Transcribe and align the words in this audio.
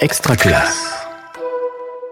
Extraculasse. 0.00 1.06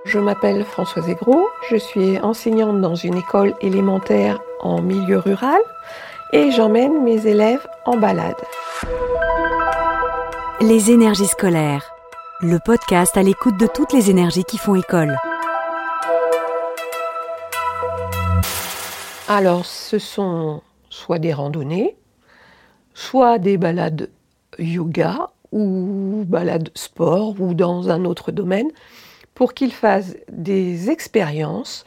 Je 0.05 0.19
m'appelle 0.19 0.63
Françoise 0.67 1.09
Aigros, 1.09 1.49
je 1.71 1.77
suis 1.77 2.19
enseignante 2.19 2.83
dans 2.83 2.95
une 2.95 3.17
école 3.17 3.55
élémentaire 3.63 4.41
en 4.61 4.83
milieu 4.83 5.19
rural 5.19 5.61
et 6.35 6.51
j'emmène 6.51 7.03
mes 7.03 7.27
élèves 7.27 7.67
en 7.87 7.97
balade. 7.97 8.37
Les 10.61 10.91
énergies 10.91 11.29
scolaires, 11.29 11.91
le 12.43 12.59
podcast 12.63 13.17
à 13.17 13.23
l'écoute 13.23 13.59
de 13.59 13.67
toutes 13.67 13.95
les 13.95 14.11
énergies 14.11 14.45
qui 14.45 14.59
font 14.59 14.75
école. 14.75 15.17
Alors, 19.29 19.65
ce 19.65 19.99
sont 19.99 20.61
soit 20.91 21.19
des 21.19 21.33
randonnées, 21.33 21.97
soit 22.93 23.39
des 23.39 23.57
balades 23.57 24.11
yoga 24.59 25.31
ou 25.53 26.25
balades 26.27 26.71
sport 26.75 27.41
ou 27.41 27.55
dans 27.55 27.91
un 27.91 28.05
autre 28.05 28.33
domaine 28.33 28.69
pour 29.35 29.55
qu'ils 29.55 29.73
fassent 29.73 30.17
des 30.31 30.91
expériences 30.91 31.85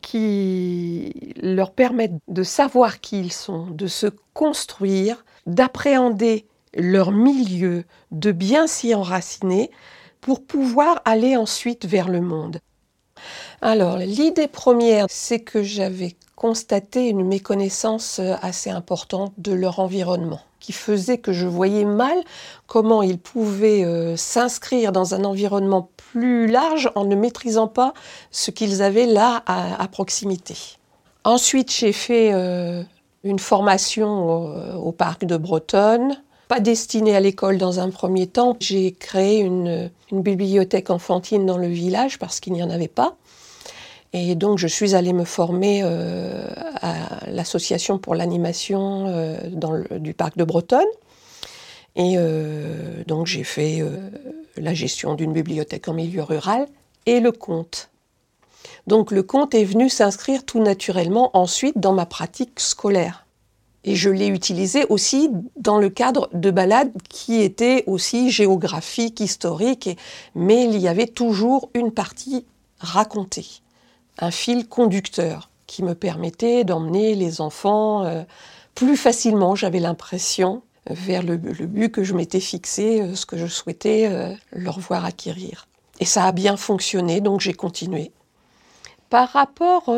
qui 0.00 1.34
leur 1.40 1.72
permettent 1.72 2.18
de 2.28 2.42
savoir 2.42 3.00
qui 3.00 3.20
ils 3.20 3.32
sont, 3.32 3.66
de 3.66 3.86
se 3.86 4.06
construire, 4.34 5.24
d'appréhender 5.46 6.46
leur 6.76 7.12
milieu, 7.12 7.84
de 8.10 8.32
bien 8.32 8.66
s'y 8.66 8.94
enraciner 8.94 9.70
pour 10.20 10.44
pouvoir 10.44 11.00
aller 11.04 11.36
ensuite 11.36 11.86
vers 11.86 12.08
le 12.08 12.20
monde. 12.20 12.58
Alors, 13.60 13.98
l'idée 13.98 14.48
première, 14.48 15.06
c'est 15.08 15.40
que 15.40 15.62
j'avais 15.62 16.16
constaté 16.34 17.08
une 17.08 17.24
méconnaissance 17.26 18.20
assez 18.20 18.70
importante 18.70 19.32
de 19.38 19.52
leur 19.52 19.78
environnement 19.78 20.40
qui 20.62 20.72
faisait 20.72 21.18
que 21.18 21.32
je 21.32 21.46
voyais 21.46 21.84
mal 21.84 22.16
comment 22.66 23.02
ils 23.02 23.18
pouvaient 23.18 23.84
euh, 23.84 24.16
s'inscrire 24.16 24.92
dans 24.92 25.14
un 25.14 25.24
environnement 25.24 25.90
plus 25.96 26.46
large 26.46 26.90
en 26.94 27.04
ne 27.04 27.16
maîtrisant 27.16 27.66
pas 27.66 27.92
ce 28.30 28.50
qu'ils 28.50 28.80
avaient 28.80 29.06
là 29.06 29.42
à, 29.46 29.86
proximité. 29.88 30.54
Ensuite, 31.24 31.72
j'ai 31.72 31.92
fait 31.92 32.32
euh, 32.32 32.82
une 33.24 33.40
formation 33.40 34.78
au, 34.86 34.92
parc 34.92 35.24
de 35.24 35.36
Bretonne, 35.36 36.22
pas 36.48 36.60
destinée 36.60 37.16
à 37.16 37.20
l'école 37.20 37.58
dans 37.58 37.80
un 37.80 37.90
premier 37.90 38.26
temps. 38.26 38.56
J'ai 38.60 38.92
créé 38.92 39.40
une 39.40 39.90
bibliothèque 40.12 40.90
enfantine 40.90 41.44
dans 41.44 41.58
le 41.58 41.68
village 41.68 42.18
parce 42.18 42.40
qu'il 42.40 42.52
n'y 42.52 42.62
en 42.62 42.70
avait 42.70 42.88
pas. 42.88 43.16
Et 44.12 44.34
donc, 44.34 44.58
je 44.58 44.66
suis 44.66 44.94
allée 44.94 45.14
me 45.14 45.24
former 45.24 45.80
euh, 45.82 46.46
à 46.82 47.26
l'association 47.30 47.98
pour 47.98 48.14
l'animation 48.14 49.06
euh, 49.08 49.38
du 49.98 50.12
parc 50.12 50.36
de 50.36 50.44
Bretonne. 50.44 50.84
Et 51.96 52.14
euh, 52.16 53.04
donc, 53.06 53.26
j'ai 53.26 53.44
fait 53.44 53.82
la 54.56 54.74
gestion 54.74 55.14
d'une 55.14 55.32
bibliothèque 55.32 55.88
en 55.88 55.94
milieu 55.94 56.22
rural 56.22 56.66
et 57.06 57.20
le 57.20 57.32
conte. 57.32 57.90
Donc, 58.86 59.10
le 59.12 59.22
conte 59.22 59.54
est 59.54 59.64
venu 59.64 59.88
s'inscrire 59.88 60.44
tout 60.44 60.60
naturellement 60.60 61.30
ensuite 61.34 61.78
dans 61.78 61.92
ma 61.92 62.06
pratique 62.06 62.60
scolaire. 62.60 63.26
Et 63.84 63.96
je 63.96 64.10
l'ai 64.10 64.28
utilisé 64.28 64.84
aussi 64.90 65.30
dans 65.56 65.78
le 65.78 65.88
cadre 65.88 66.28
de 66.34 66.50
balades 66.50 66.92
qui 67.08 67.42
étaient 67.42 67.82
aussi 67.86 68.30
géographiques, 68.30 69.20
historiques, 69.20 69.98
mais 70.34 70.64
il 70.64 70.78
y 70.78 70.86
avait 70.86 71.08
toujours 71.08 71.70
une 71.74 71.90
partie 71.90 72.44
racontée 72.78 73.62
un 74.18 74.30
fil 74.30 74.68
conducteur 74.68 75.50
qui 75.66 75.82
me 75.82 75.94
permettait 75.94 76.64
d'emmener 76.64 77.14
les 77.14 77.40
enfants 77.40 78.04
euh, 78.04 78.22
plus 78.74 78.96
facilement, 78.96 79.54
j'avais 79.54 79.80
l'impression, 79.80 80.62
vers 80.90 81.22
le, 81.22 81.36
but 81.36 81.90
que 81.90 82.02
je 82.04 82.14
m'étais 82.14 82.40
fixé, 82.40 83.00
euh, 83.00 83.14
ce 83.14 83.24
que 83.24 83.36
je 83.38 83.46
souhaitais 83.46 84.08
euh, 84.10 84.34
leur 84.52 84.80
voir 84.80 85.04
acquérir. 85.04 85.66
Et 86.00 86.04
ça 86.04 86.24
a 86.24 86.32
bien 86.32 86.56
fonctionné, 86.56 87.20
donc 87.20 87.40
j'ai 87.40 87.54
continué. 87.54 88.12
Par 89.08 89.28
rapport 89.28 89.88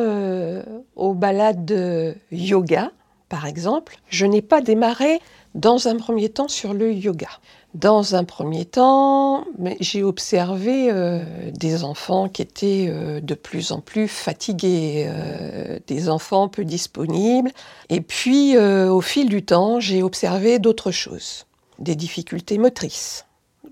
aux 0.96 1.14
balades 1.14 1.64
de 1.64 2.16
yoga, 2.32 2.90
par 3.28 3.46
exemple, 3.46 3.96
je 4.08 4.26
n'ai 4.26 4.42
pas 4.42 4.60
démarré 4.60 5.20
dans 5.54 5.86
un 5.86 5.96
premier 5.96 6.28
temps 6.28 6.48
sur 6.48 6.74
le 6.74 6.92
yoga. 6.92 7.28
Dans 7.74 8.14
un 8.14 8.22
premier 8.22 8.64
temps, 8.64 9.44
j'ai 9.80 10.04
observé 10.04 10.92
euh, 10.92 11.50
des 11.50 11.82
enfants 11.82 12.28
qui 12.28 12.40
étaient 12.40 12.86
euh, 12.88 13.20
de 13.20 13.34
plus 13.34 13.72
en 13.72 13.80
plus 13.80 14.06
fatigués, 14.06 15.06
euh, 15.08 15.80
des 15.88 16.08
enfants 16.08 16.46
peu 16.46 16.64
disponibles. 16.64 17.50
Et 17.90 18.00
puis, 18.00 18.56
au 18.56 19.00
fil 19.00 19.28
du 19.28 19.44
temps, 19.44 19.80
j'ai 19.80 20.04
observé 20.04 20.60
d'autres 20.60 20.92
choses, 20.92 21.46
des 21.80 21.96
difficultés 21.96 22.58
motrices 22.58 23.26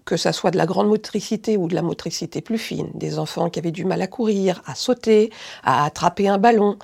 que 0.05 0.17
ça 0.17 0.33
soit 0.33 0.51
de 0.51 0.57
la 0.57 0.67
grande 0.67 0.89
motricité 0.89 1.57
ou 1.57 1.69
de 1.69 1.75
la 1.75 1.83
motricité 1.83 2.41
plus 2.41 2.59
fine, 2.59 2.91
des 2.95 3.19
enfants 3.19 3.51
qui 3.51 3.59
avaient 3.59 3.71
du 3.71 3.85
mal 3.85 4.03
à 4.03 4.07
courir, 4.07 4.63
à 4.67 4.75
sauter, 4.75 5.31
à 5.63 5.85
attraper 5.85 6.29
un 6.29 6.39
ballon, 6.39 6.79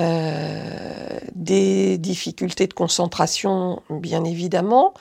euh, 0.00 1.18
des 1.34 1.98
difficultés 1.98 2.66
de 2.66 2.74
concentration, 2.74 3.82
bien 3.90 4.24
évidemment, 4.24 4.94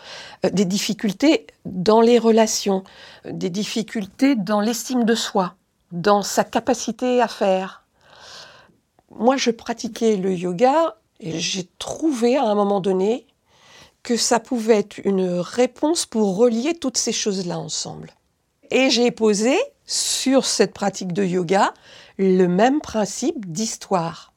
euh, 0.46 0.50
des 0.50 0.66
difficultés 0.66 1.48
dans 1.66 2.02
les 2.02 2.18
relations, 2.20 2.84
des 3.26 3.50
difficultés 3.50 4.36
dans 4.36 4.62
l'estime 4.62 5.04
de 5.04 5.16
soi, 5.16 5.56
dans 5.92 6.22
sa 6.22 6.44
capacité 6.44 7.22
à 7.22 7.28
faire. 7.28 7.84
Moi, 9.12 9.38
je 9.38 9.52
pratiquais 9.52 10.18
le 10.18 10.34
yoga 10.34 10.96
et 11.20 11.40
j'ai 11.40 11.68
trouvé 11.80 12.38
à 12.38 12.46
un 12.46 12.56
moment 12.56 12.80
donné 12.80 13.26
que 14.04 14.18
ça 14.18 14.40
pouvait 14.40 14.80
être 14.80 15.00
une 15.04 15.40
réponse 15.40 16.06
pour 16.06 16.38
relier 16.38 16.74
toutes 16.74 16.98
ces 16.98 17.12
choses-là 17.12 17.60
ensemble. 17.60 18.12
Et 18.72 18.90
j'ai 18.90 19.12
posé 19.12 19.58
sur 19.86 20.46
cette 20.46 20.74
pratique 20.74 21.14
de 21.14 21.24
yoga 21.24 21.74
le 22.18 22.48
même 22.48 22.82
principe 22.82 23.52
d'histoire 23.52 24.34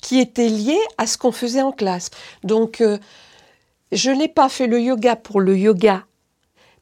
qui 0.00 0.20
était 0.20 0.48
lié 0.48 0.78
à 0.98 1.06
ce 1.06 1.16
qu'on 1.16 1.32
faisait 1.32 1.62
en 1.62 1.72
classe. 1.72 2.10
Donc, 2.42 2.82
euh, 2.82 2.98
je 3.90 4.10
n'ai 4.10 4.28
pas 4.28 4.50
fait 4.50 4.66
le 4.66 4.80
yoga 4.80 5.16
pour 5.16 5.40
le 5.40 5.56
yoga, 5.56 6.04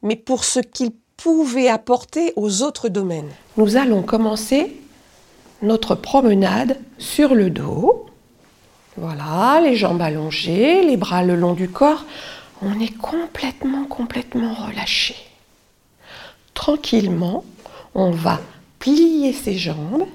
mais 0.02 0.16
pour 0.16 0.44
ce 0.44 0.58
qu'il 0.58 0.90
pouvait 1.16 1.68
apporter 1.68 2.32
aux 2.34 2.62
autres 2.62 2.88
domaines. 2.88 3.30
Nous 3.56 3.76
allons 3.76 4.02
commencer 4.02 4.76
notre 5.62 5.94
promenade 5.94 6.80
sur 6.98 7.36
le 7.36 7.50
dos 7.50 8.06
voilà, 8.96 9.60
les 9.62 9.76
jambes 9.76 10.02
allongées, 10.02 10.82
les 10.82 10.96
bras 10.96 11.22
le 11.22 11.34
long 11.34 11.54
du 11.54 11.68
corps. 11.68 12.04
On 12.60 12.78
est 12.78 12.96
complètement, 12.96 13.84
complètement 13.84 14.54
relâché. 14.54 15.16
Tranquillement, 16.54 17.44
on 17.94 18.10
va 18.10 18.40
plier 18.78 19.32
ses 19.32 19.56
jambes 19.56 20.06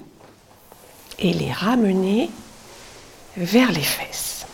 et 1.18 1.32
les 1.32 1.50
ramener 1.50 2.30
vers 3.36 3.72
les 3.72 3.80
fesses. 3.80 4.46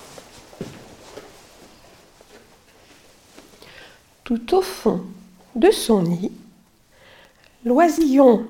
Tout 4.25 4.57
au 4.57 4.63
fond 4.63 5.03
de 5.55 5.71
son 5.71 6.03
nid, 6.03 6.33
l'oisillon 7.65 8.47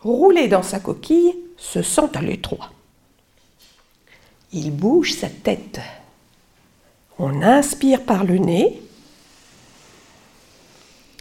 roulé 0.00 0.48
dans 0.48 0.62
sa 0.62 0.80
coquille 0.80 1.36
se 1.58 1.82
sent 1.82 2.08
à 2.14 2.22
l'étroit. 2.22 2.70
Il 4.52 4.70
bouge 4.70 5.12
sa 5.12 5.28
tête. 5.28 5.80
On 7.18 7.42
inspire 7.42 8.04
par 8.04 8.24
le 8.24 8.38
nez 8.38 8.82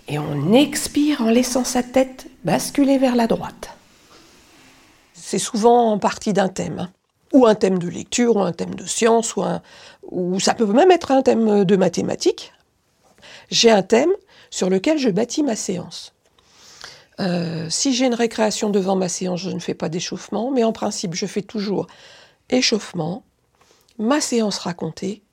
et 0.08 0.20
on 0.20 0.54
expire 0.54 1.22
en 1.22 1.30
laissant 1.30 1.66
sa 1.66 1.84
tête 1.84 2.28
basculer 2.46 2.98
vers 2.98 3.16
la 3.16 3.28
droite. 3.28 3.70
C'est 5.14 5.40
souvent 5.40 5.92
en 5.92 6.00
partie 6.00 6.32
d'un 6.32 6.48
thème, 6.48 6.80
hein. 6.80 6.92
ou 7.34 7.46
un 7.46 7.56
thème 7.56 7.80
de 7.80 7.90
lecture, 7.90 8.38
ou 8.38 8.42
un 8.42 8.54
thème 8.54 8.76
de 8.76 8.86
science, 8.86 9.36
ou, 10.10 10.40
ça 10.40 10.54
peut 10.54 10.66
même 10.66 10.92
être 10.92 11.12
un 11.12 11.22
thème 11.22 11.66
de 11.66 11.76
mathématiques. 11.76 12.54
J'ai 13.50 13.72
un 13.72 13.82
thème 13.82 14.12
sur 14.50 14.70
lequel 14.70 14.98
je 14.98 15.10
bâtis 15.10 15.44
ma 15.44 15.58
séance. 15.58 16.14
Euh, 17.20 17.68
si 17.70 17.94
j'ai 17.94 18.06
une 18.06 18.14
récréation 18.14 18.70
devant 18.70 18.96
ma 18.96 19.10
séance, 19.10 19.42
je 19.42 19.50
ne 19.50 19.60
fais 19.60 19.74
pas 19.74 19.90
d'échauffement, 19.90 20.52
mais 20.52 20.64
en 20.64 20.72
principe, 20.72 21.16
je 21.16 21.26
fais 21.26 21.42
toujours 21.42 21.88
échauffement, 22.50 23.24
ma 23.98 24.22
séance 24.22 24.60
racontée 24.60 25.24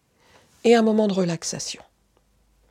et 0.64 0.74
un 0.74 0.82
moment 0.82 1.08
de 1.08 1.12
relaxation. 1.12 1.82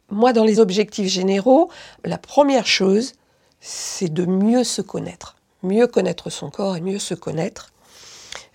Moi, 0.10 0.34
dans 0.34 0.44
les 0.44 0.60
objectifs 0.60 1.08
généraux, 1.08 1.70
la 2.04 2.18
première 2.18 2.68
chose, 2.68 3.14
c'est 3.62 4.14
de 4.14 4.26
mieux 4.26 4.64
se 4.64 4.82
connaître. 4.82 5.36
Mieux 5.64 5.88
connaître 5.88 6.30
son 6.30 6.50
corps 6.50 6.76
et 6.76 6.82
mieux 6.82 7.00
se 7.00 7.14
connaître, 7.14 7.72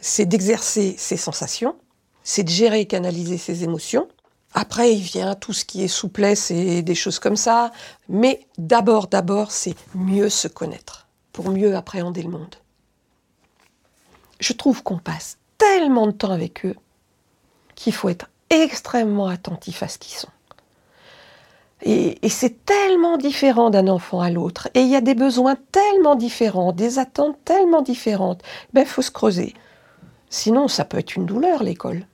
c'est 0.00 0.26
d'exercer 0.26 0.94
ses 0.98 1.16
sensations, 1.16 1.74
c'est 2.22 2.44
de 2.44 2.50
gérer 2.50 2.80
et 2.80 2.86
canaliser 2.86 3.38
ses 3.38 3.64
émotions. 3.64 4.08
Après, 4.54 4.92
il 4.94 5.00
vient 5.00 5.34
tout 5.34 5.52
ce 5.52 5.64
qui 5.64 5.82
est 5.82 5.88
souplesse 5.88 6.50
et 6.50 6.82
des 6.82 6.94
choses 6.94 7.18
comme 7.18 7.36
ça. 7.36 7.72
Mais 8.08 8.46
d'abord, 8.56 9.08
d'abord, 9.08 9.50
c'est 9.50 9.74
mieux 9.94 10.28
se 10.28 10.48
connaître 10.48 11.06
pour 11.32 11.50
mieux 11.50 11.76
appréhender 11.76 12.22
le 12.22 12.30
monde. 12.30 12.54
Je 14.40 14.52
trouve 14.52 14.82
qu'on 14.82 14.98
passe 14.98 15.38
tellement 15.58 16.06
de 16.06 16.12
temps 16.12 16.32
avec 16.32 16.64
eux 16.64 16.76
qu'il 17.74 17.92
faut 17.92 18.08
être 18.08 18.30
extrêmement 18.50 19.28
attentif 19.28 19.82
à 19.82 19.88
ce 19.88 19.98
qu'ils 19.98 20.16
sont. 20.16 20.28
Et, 21.82 22.18
c'est 22.28 22.64
tellement 22.64 23.18
différent 23.18 23.70
d'un 23.70 23.86
enfant 23.88 24.20
à 24.20 24.30
l'autre. 24.30 24.68
Et 24.74 24.80
il 24.80 24.88
y 24.88 24.96
a 24.96 25.00
des 25.00 25.14
besoins 25.14 25.56
tellement 25.70 26.16
différents, 26.16 26.72
des 26.72 26.98
attentes 26.98 27.36
tellement 27.44 27.82
différentes. 27.82 28.42
Ben, 28.72 28.82
il 28.82 28.86
faut 28.86 29.02
se 29.02 29.10
creuser. 29.10 29.54
Sinon, 30.28 30.68
ça 30.68 30.84
peut 30.84 30.98
être 30.98 31.14
une 31.14 31.26
douleur, 31.26 31.62
l'école. 31.62 32.06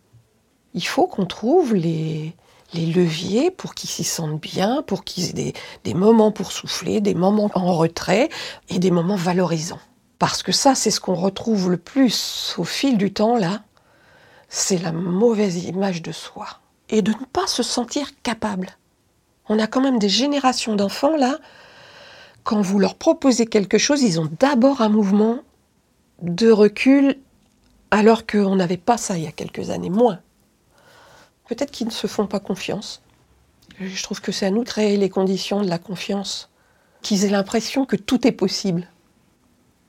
Il 0.74 0.86
faut 0.86 1.06
qu'on 1.06 1.24
trouve 1.26 1.74
les, 1.74 2.34
leviers 2.74 3.50
pour 3.50 3.74
qu'ils 3.74 3.88
s'y 3.88 4.04
sentent 4.04 4.40
bien, 4.40 4.82
pour 4.82 5.04
qu'ils 5.04 5.38
aient 5.38 5.54
des 5.84 5.94
moments 5.94 6.32
pour 6.32 6.52
souffler, 6.52 7.00
des 7.00 7.14
moments 7.14 7.50
en 7.54 7.72
retrait 7.72 8.28
et 8.68 8.78
des 8.78 8.90
moments 8.90 9.16
valorisants. 9.16 9.80
Parce 10.18 10.42
que 10.42 10.52
ça, 10.52 10.74
c'est 10.74 10.90
ce 10.90 11.00
qu'on 11.00 11.14
retrouve 11.14 11.70
le 11.70 11.76
plus 11.76 12.54
au 12.58 12.64
fil 12.64 12.96
du 12.98 13.12
temps, 13.12 13.36
là. 13.36 13.62
C'est 14.48 14.78
la 14.78 14.92
mauvaise 14.92 15.64
image 15.64 16.02
de 16.02 16.12
soi. 16.12 16.46
Et 16.88 17.02
de 17.02 17.10
ne 17.10 17.24
pas 17.32 17.46
se 17.46 17.62
sentir 17.62 18.08
capable. 18.22 18.70
On 19.48 19.58
a 19.58 19.66
quand 19.66 19.80
même 19.80 19.98
des 19.98 20.08
générations 20.08 20.76
d'enfants, 20.76 21.16
là. 21.16 21.38
Quand 22.44 22.60
vous 22.60 22.78
leur 22.78 22.94
proposez 22.94 23.46
quelque 23.46 23.78
chose, 23.78 24.02
ils 24.02 24.20
ont 24.20 24.30
d'abord 24.38 24.82
un 24.82 24.88
mouvement 24.88 25.40
de 26.22 26.50
recul, 26.50 27.18
alors 27.90 28.26
qu'on 28.26 28.56
n'avait 28.56 28.76
pas 28.76 28.96
ça 28.96 29.16
il 29.16 29.24
y 29.24 29.26
a 29.26 29.32
quelques 29.32 29.70
années, 29.70 29.90
moins. 29.90 30.20
Peut-être 31.48 31.70
qu'ils 31.70 31.86
ne 31.86 31.92
se 31.92 32.06
font 32.06 32.26
pas 32.26 32.40
confiance. 32.40 33.02
Je 33.80 34.02
trouve 34.02 34.20
que 34.20 34.32
c'est 34.32 34.46
à 34.46 34.50
nous 34.50 34.62
de 34.62 34.68
créer 34.68 34.96
les 34.96 35.10
conditions 35.10 35.62
de 35.62 35.68
la 35.68 35.78
confiance. 35.78 36.48
Qu'ils 37.02 37.24
aient 37.24 37.30
l'impression 37.30 37.84
que 37.84 37.96
tout 37.96 38.26
est 38.26 38.32
possible. 38.32 38.88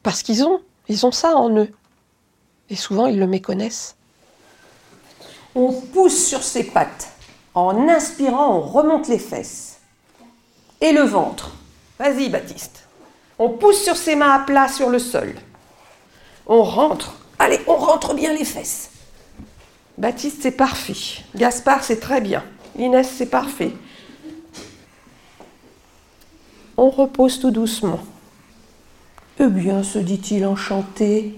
Parce 0.06 0.22
qu'ils 0.22 0.44
ont, 0.44 0.62
ils 0.88 1.04
ont 1.08 1.12
ça 1.12 1.36
en 1.36 1.50
eux. 1.58 1.72
Et 2.70 2.76
souvent, 2.76 3.08
ils 3.08 3.18
le 3.18 3.26
méconnaissent. 3.26 3.96
On 5.56 5.74
pousse 5.82 6.28
sur 6.28 6.44
ses 6.44 6.66
pattes. 6.66 7.08
En 7.56 7.90
inspirant, 7.90 8.56
on 8.56 8.62
remonte 8.62 9.08
les 9.08 9.18
fesses. 9.18 9.80
Et 10.80 10.92
le 10.92 11.02
ventre. 11.02 11.54
Vas-y, 11.98 12.30
Baptiste. 12.30 12.84
On 13.40 13.50
pousse 13.50 13.84
sur 13.84 13.96
ses 13.96 14.16
mains 14.16 14.30
à 14.30 14.40
plat 14.46 14.68
sur 14.68 14.92
le 14.92 15.00
sol. 15.00 15.34
On 16.46 16.62
rentre. 16.62 17.16
Allez, 17.40 17.60
on 17.66 17.76
rentre 17.76 18.14
bien 18.14 18.32
les 18.32 18.46
fesses. 18.46 18.92
Baptiste, 19.98 20.44
c'est 20.44 20.52
parfait. 20.52 21.24
Gaspard, 21.36 21.84
c'est 21.84 22.00
très 22.00 22.22
bien. 22.22 22.44
Inès, 22.78 23.10
c'est 23.10 23.26
parfait. 23.26 23.74
On 26.78 26.92
repose 26.92 27.40
tout 27.40 27.50
doucement. 27.50 28.02
Eh 29.40 29.48
bien, 29.48 29.84
se 29.84 30.00
dit-il 30.00 30.46
enchanté, 30.46 31.38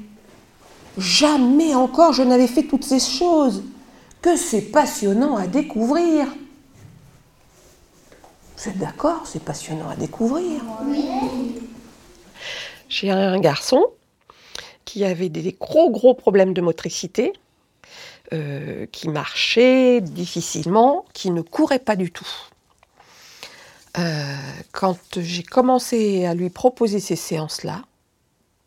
jamais 0.97 1.73
encore 1.73 2.13
je 2.13 2.21
n'avais 2.21 2.47
fait 2.47 2.63
toutes 2.63 2.83
ces 2.83 2.99
choses. 2.99 3.63
Que 4.21 4.35
c'est 4.35 4.61
passionnant 4.61 5.35
à 5.37 5.47
découvrir. 5.47 6.27
Vous 8.57 8.69
êtes 8.69 8.77
d'accord 8.77 9.21
C'est 9.25 9.43
passionnant 9.43 9.89
à 9.89 9.95
découvrir? 9.95 10.61
J'ai 12.89 13.11
un 13.11 13.39
garçon 13.39 13.85
qui 14.85 15.03
avait 15.03 15.29
des 15.29 15.55
gros 15.59 15.91
gros 15.91 16.13
problèmes 16.13 16.53
de 16.53 16.61
motricité, 16.61 17.33
euh, 18.33 18.85
qui 18.91 19.09
marchait 19.09 20.01
difficilement, 20.01 21.05
qui 21.13 21.31
ne 21.31 21.41
courait 21.41 21.79
pas 21.79 21.95
du 21.95 22.11
tout. 22.11 22.27
Euh, 23.97 24.35
quand 24.71 25.19
j'ai 25.19 25.43
commencé 25.43 26.25
à 26.25 26.35
lui 26.35 26.49
proposer 26.49 26.99
ces 26.99 27.15
séances-là, 27.15 27.83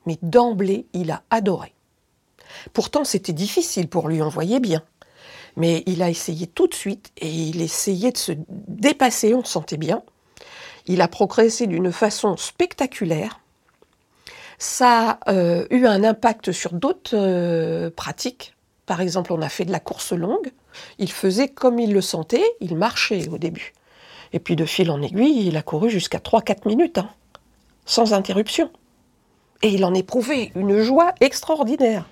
mais 0.06 0.18
d'emblée, 0.22 0.86
il 0.92 1.10
a 1.10 1.22
adoré. 1.30 1.72
Pourtant, 2.72 3.04
c'était 3.04 3.32
difficile 3.32 3.88
pour 3.88 4.08
lui, 4.08 4.22
on 4.22 4.28
voyait 4.28 4.60
bien. 4.60 4.82
Mais 5.56 5.82
il 5.86 6.02
a 6.02 6.10
essayé 6.10 6.46
tout 6.46 6.66
de 6.66 6.74
suite 6.74 7.12
et 7.16 7.28
il 7.28 7.60
essayait 7.60 8.12
de 8.12 8.18
se 8.18 8.32
dépasser, 8.48 9.34
on 9.34 9.44
sentait 9.44 9.76
bien. 9.76 10.02
Il 10.86 11.00
a 11.00 11.08
progressé 11.08 11.66
d'une 11.66 11.92
façon 11.92 12.36
spectaculaire. 12.36 13.40
Ça 14.58 15.18
a 15.26 15.32
euh, 15.32 15.66
eu 15.70 15.86
un 15.86 16.04
impact 16.04 16.52
sur 16.52 16.72
d'autres 16.72 17.16
euh, 17.16 17.90
pratiques. 17.90 18.54
Par 18.86 19.00
exemple, 19.00 19.32
on 19.32 19.42
a 19.42 19.48
fait 19.48 19.64
de 19.64 19.72
la 19.72 19.80
course 19.80 20.12
longue. 20.12 20.52
Il 20.98 21.10
faisait 21.10 21.48
comme 21.48 21.78
il 21.78 21.92
le 21.92 22.00
sentait, 22.00 22.44
il 22.60 22.76
marchait 22.76 23.28
au 23.28 23.38
début. 23.38 23.72
Et 24.32 24.38
puis 24.38 24.56
de 24.56 24.64
fil 24.64 24.90
en 24.90 25.02
aiguille, 25.02 25.46
il 25.46 25.56
a 25.56 25.62
couru 25.62 25.90
jusqu'à 25.90 26.18
3-4 26.18 26.68
minutes, 26.68 26.98
hein, 26.98 27.08
sans 27.84 28.12
interruption. 28.12 28.70
Et 29.62 29.68
il 29.68 29.84
en 29.84 29.94
éprouvait 29.94 30.52
une 30.54 30.80
joie 30.80 31.14
extraordinaire. 31.20 32.06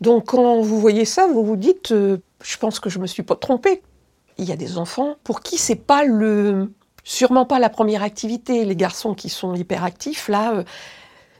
Donc 0.00 0.26
quand 0.26 0.60
vous 0.60 0.80
voyez 0.80 1.04
ça, 1.04 1.26
vous 1.26 1.44
vous 1.44 1.56
dites, 1.56 1.92
euh, 1.92 2.18
je 2.42 2.56
pense 2.56 2.80
que 2.80 2.90
je 2.90 2.98
me 2.98 3.06
suis 3.06 3.22
pas 3.22 3.36
trompée. 3.36 3.82
Il 4.38 4.46
y 4.46 4.52
a 4.52 4.56
des 4.56 4.78
enfants 4.78 5.16
pour 5.22 5.42
qui 5.42 5.58
c'est 5.58 5.76
pas 5.76 6.04
le, 6.04 6.72
sûrement 7.04 7.44
pas 7.44 7.58
la 7.58 7.68
première 7.68 8.02
activité. 8.02 8.64
Les 8.64 8.76
garçons 8.76 9.14
qui 9.14 9.28
sont 9.28 9.54
hyperactifs, 9.54 10.28
là, 10.28 10.54
euh, 10.54 10.64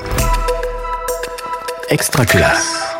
Extra 1.89 2.27
classe. 2.27 2.92